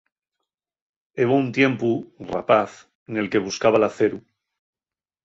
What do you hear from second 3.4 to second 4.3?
buscaba l'aceru.